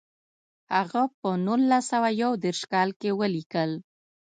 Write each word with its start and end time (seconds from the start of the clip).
هغه 0.75 1.01
په 1.19 1.29
نولس 1.45 1.83
سوه 1.91 2.09
یو 2.21 2.31
دېرش 2.43 2.61
کال 2.73 2.89
کې 2.99 3.09
ولیکل. 3.19 3.71